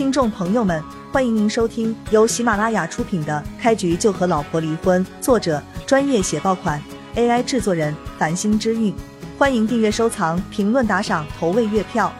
[0.00, 6.82] 听众朋友们，欢迎您收听由喜马拉雅出品的《开局就和老婆离婚》，作者专业写爆款
[7.16, 8.94] ，AI 制作人繁星之韵。
[9.36, 12.10] 欢迎订阅、收藏、评论、打赏、投喂月票。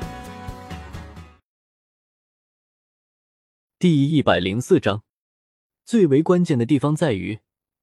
[3.79, 5.03] 第一百零四章，
[5.87, 7.39] 最为关键的地方在于，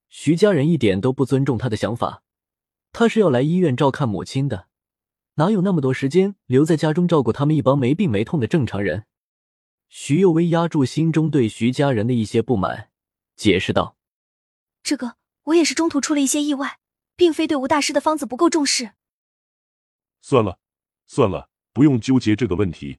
[0.08, 2.22] 徐家人一点都不尊重他的想法。
[2.92, 4.66] 他是要来医院照看母亲的，
[5.34, 9.06] 哪有那么多时间留在家中照顾他们一帮没病没痛的正常人？
[9.88, 12.90] 徐幼薇压住心中对徐家人的一些不满，
[13.36, 13.96] 解释道
[14.82, 16.78] ：“这个我也是中途出了一些意外，
[17.16, 18.92] 并非对吴大师的方子不够重视。
[20.20, 20.58] 算了，
[21.06, 22.98] 算了，不用纠结这个问题。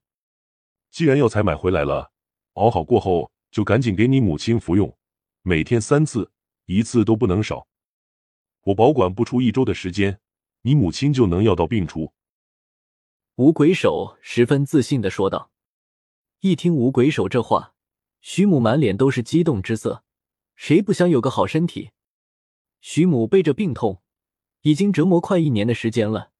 [0.89, 2.12] 既然药材买回来了，
[2.53, 4.98] 熬好过后就赶紧给你母亲服用，
[5.43, 6.31] 每天三次，
[6.65, 7.67] 一次都不能少。
[8.63, 10.20] 我保管不出一周的时间，
[10.63, 12.12] 你母亲就能药到病除。”
[13.37, 15.48] 吴鬼手十分自信的说道。
[16.41, 17.73] 一听吴鬼手这话，
[18.21, 20.05] 徐母满脸都是激动之色。
[20.55, 21.91] 谁不想有个好身体？
[22.79, 24.01] 徐母背着病痛，
[24.62, 26.32] 已经折磨快一年的时间了。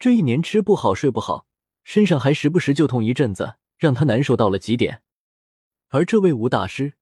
[0.00, 1.46] 这一年吃不好睡不好，
[1.84, 5.02] 身上还时不时就痛一阵子，让她难受到了极点。
[5.90, 6.94] 而这位吴大师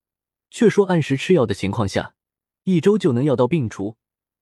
[0.50, 2.14] 却说，按时吃药的情况下，
[2.64, 3.96] 一周就能药到病除，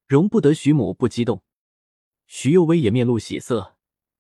[0.09, 1.45] 容不得徐母不激动。
[2.27, 3.77] 徐幼薇也面露喜色，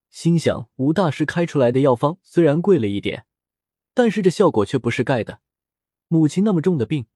[0.09, 3.27] 心想：吴大师开出来的药方虽然贵了一点。
[3.95, 5.41] 但是这效果却不是盖的，
[6.09, 7.07] 母亲那么重的病，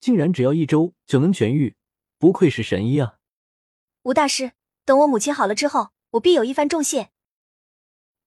[0.00, 1.76] 竟然只要一周就能痊愈，
[2.18, 3.18] 不愧是神医啊！
[4.04, 4.52] 吴大师，
[4.84, 7.10] 等我母亲好了之后，我必有一番重谢。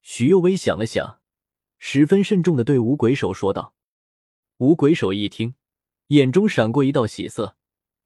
[0.01, 1.19] 徐幼薇想了想，
[1.79, 3.73] 十分慎重的对吴鬼手说道。
[4.57, 5.55] 吴鬼手一听，
[6.07, 7.57] 眼中闪过一道喜色，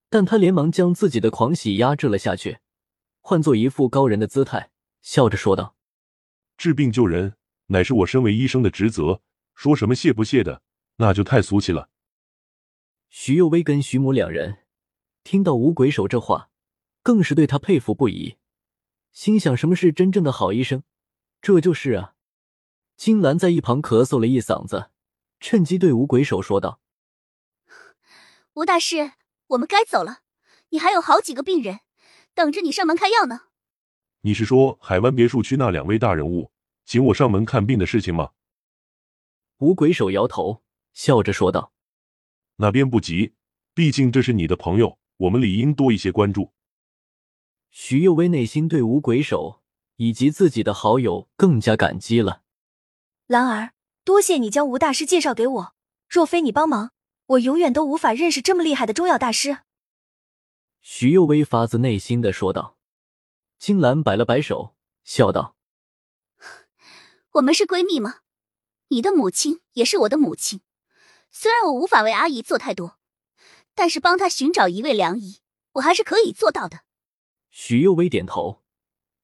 [0.10, 2.60] 但他连忙将自己的狂喜压制了下去，
[3.20, 5.76] 换做一副高人的姿态，笑着说道
[6.58, 7.36] ：“治病救人，
[7.68, 9.22] 乃是我身为医生的职责。”
[9.60, 10.62] 说什么谢不谢的，
[11.00, 11.90] 那就太俗气了。
[13.10, 14.60] 徐幼薇跟徐母两人
[15.26, 16.50] 听到吴鬼手这话，
[17.04, 18.38] 更是对他佩服不已，
[19.12, 20.84] 心想：什么是真正的好医生？
[21.42, 22.14] 这就是啊。
[22.96, 24.92] 金兰在一旁咳嗽了一嗓子，
[25.42, 26.80] 趁机对吴鬼手说道
[28.56, 29.12] ：“吴大师，
[29.48, 30.20] 我们该走了。
[30.70, 31.82] 你还有好几个病人
[32.34, 33.42] 等着你上门开药呢。”
[34.24, 36.50] 你是说海湾别墅区那两位大人物
[36.86, 38.32] 请我上门看病的事情吗？
[39.60, 41.74] 吴鬼手摇头，笑着说道
[42.58, 43.36] ：“那边不急，
[43.74, 46.54] 毕竟这是你的朋友，我们理应多一些关注。”
[47.70, 49.62] 徐幼薇内心对吴鬼手
[49.98, 52.44] 以及自己的好友更加感激了。
[53.28, 53.74] 兰儿，
[54.06, 55.76] 多谢你将吴大师介绍给我，
[56.08, 56.94] 若非你帮忙，
[57.26, 59.60] 我永远都无法认识这么厉害的中药大师。”
[60.82, 62.78] 徐幼薇发自内心的说道。
[63.58, 65.58] 金兰摆了摆手，笑道
[67.34, 68.20] ：“我们是闺蜜吗？”
[68.90, 70.62] 你的母亲也是我的母亲，
[71.32, 72.98] 虽然我无法为阿姨做太多，
[73.76, 75.40] 但是帮她寻找一位良医，
[75.74, 76.82] 我还是可以做到的。
[77.52, 78.64] 许幼薇点头，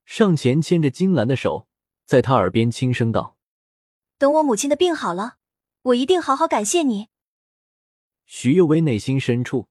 [0.06, 1.68] 上前牵着金兰的手，
[2.06, 3.38] 在她耳边轻声道
[4.20, 5.38] ：“等我母亲的病好了，
[5.82, 7.10] 我一定好好感谢你。”
[8.26, 9.68] 许幼薇内心深处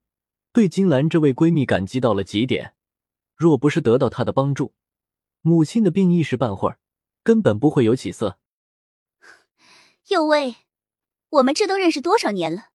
[0.53, 2.75] 对金兰这位闺蜜感激到了极点，
[3.37, 4.75] 若不是得到她的帮助，
[5.41, 6.81] 母亲的病一时半会儿
[7.23, 8.41] 根本不会有起色。
[10.09, 10.57] 幼薇，
[11.31, 12.67] 我们这都认识多少年了？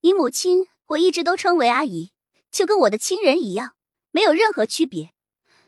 [0.00, 2.12] 你母亲我一直都称为阿姨，
[2.50, 3.74] 就跟我的亲人一样，
[4.10, 5.12] 没有任何区别。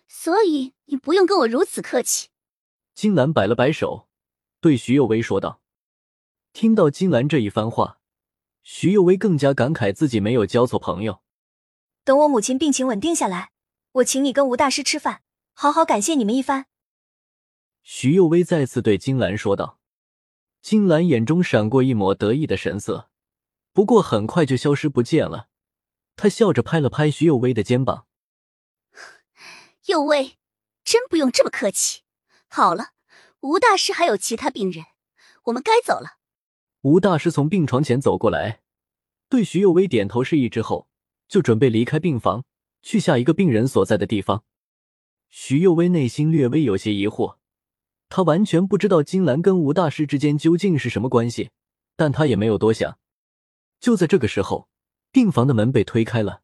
[0.09, 2.29] 所以你不用跟我如此客气。
[2.95, 4.09] 金兰摆了摆手，
[4.61, 5.61] 对徐幼薇说道。
[6.55, 7.99] 听到金兰这一番话，
[8.63, 11.21] 徐幼薇更加感慨自己没有交错朋友。
[12.05, 13.53] 等我母亲病情稳定下来，
[13.93, 15.23] 我请你跟吴大师吃饭，
[15.53, 16.65] 好好感谢你们一番。
[17.83, 19.79] 徐幼薇再次对金兰说道。
[20.63, 23.11] 金兰眼中闪过一抹得意的神色，
[23.73, 25.49] 不过很快就消失不见了。
[26.15, 28.07] 她笑着拍了拍徐幼薇的肩膀
[29.87, 30.39] ：“幼薇，
[30.85, 32.03] 真不用这么客气。
[32.47, 32.91] 好了，
[33.41, 34.85] 吴大师还有其他病人，
[35.45, 36.19] 我们该走了。”
[36.83, 38.61] 吴大师从病床前走过来，
[39.29, 40.89] 对徐幼薇点头示意之后，
[41.27, 42.45] 就准备离开病房，
[42.83, 44.45] 去下一个病人所在的地方。
[45.29, 47.39] 徐幼薇内心略微有些疑惑。
[48.15, 51.49] 他完全不知道金兰跟吴大师之间究竟是什么关系，
[51.97, 52.99] 但他也没有多想。
[53.81, 54.69] 就在这个时候，
[55.11, 56.43] 病房的门被推开了，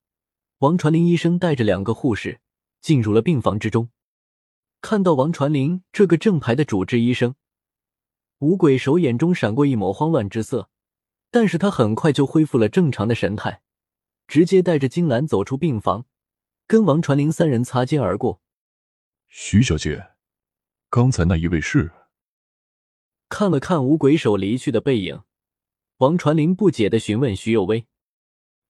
[0.61, 2.41] 王传林医生带着两个护士
[2.81, 3.91] 进入了病房之中。
[4.81, 7.35] 看到王传林这个正牌的主治医生，
[8.39, 10.71] 吴鬼手眼中闪过一抹慌乱之色，
[11.31, 13.61] 但是他很快就恢复了正常的神态，
[14.27, 16.07] 直接带着金兰走出病房，
[16.67, 18.41] 跟王传林三人擦肩而过。
[19.27, 20.13] 徐小姐。
[20.91, 21.93] 刚才那一位是？
[23.29, 25.23] 看了看五鬼手离去的背影，
[25.99, 27.87] 王传林不解的询问徐有威，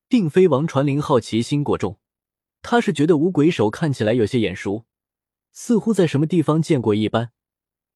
[0.09, 2.01] 并非王传林好奇心过重，
[2.61, 4.85] 他是觉得五鬼手看起来有些眼熟，
[5.53, 7.31] 似乎在什么地方见过一般，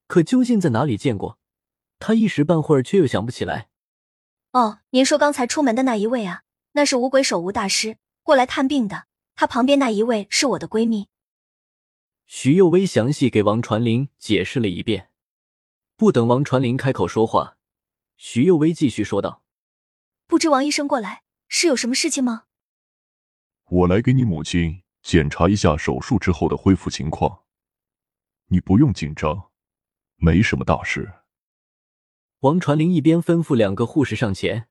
[0.07, 1.37] 可究竟在哪里见过，
[1.99, 3.67] 他一时半会儿却又想不起来。
[4.53, 11.09] 哦，您说刚才出门的那一位啊，那是五鬼手吴大师过来探病的，他旁边那一位是我的闺蜜。
[12.25, 15.09] 徐幼薇详细给王传林解释了一遍，
[15.95, 17.57] 不等王传林开口说话。
[18.17, 19.43] 徐幼薇继续说道
[20.27, 22.45] ：“不知王医生过来是有什么事情吗？
[23.69, 27.43] 我来给你母亲检查一下手术之后的恢复情况，
[28.47, 29.51] 你不用紧张，
[30.15, 31.13] 没什么大事。”
[32.39, 34.67] 王传林一边吩咐两个护士上前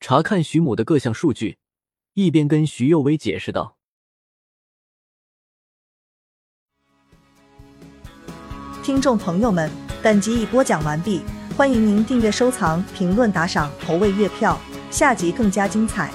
[0.00, 1.58] 查看徐母的各项数据，
[2.14, 3.77] 一边跟徐幼薇解释道
[8.88, 9.70] ：“听众朋友们，
[10.02, 11.20] 本集已播讲完毕。”
[11.54, 14.58] 欢迎您订阅、收藏、评论、打赏、投喂月票，
[14.90, 16.10] 下集更加精彩。